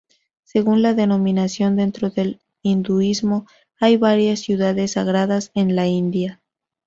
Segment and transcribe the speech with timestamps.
[0.43, 3.45] Según la denominación dentro del hinduismo,
[3.79, 6.41] hay varias ciudades sagradas en la India.